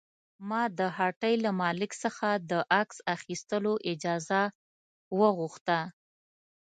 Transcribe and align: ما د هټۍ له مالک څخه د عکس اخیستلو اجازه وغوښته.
ما 0.49 0.61
د 0.79 0.81
هټۍ 0.97 1.35
له 1.45 1.51
مالک 1.61 1.91
څخه 2.03 2.29
د 2.51 2.53
عکس 2.79 2.97
اخیستلو 3.15 3.73
اجازه 3.91 4.41
وغوښته. 5.19 5.79